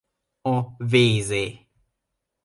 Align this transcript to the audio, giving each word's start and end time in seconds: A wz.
A 0.51 0.53
wz. 0.91 1.31